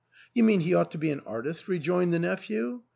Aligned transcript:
"You 0.33 0.41
mean 0.43 0.61
he 0.61 0.73
ought 0.73 0.89
to 0.93 0.97
be 0.97 1.11
an 1.11 1.19
artist!" 1.27 1.67
re 1.67 1.77
joined 1.77 2.11
the 2.11 2.17
nephew. 2.17 2.81